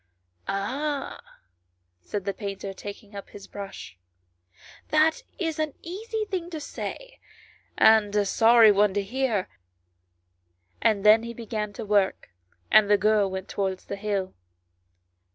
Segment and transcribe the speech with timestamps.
[0.47, 1.21] "Ah,"
[2.01, 3.99] said the painter, taking up his brush,"
[4.89, 7.19] that is an easy thing to say,
[7.77, 9.47] and a sorry one to hear;"
[10.81, 12.29] and then he began to work,
[12.71, 14.33] and the girl went towards the hill.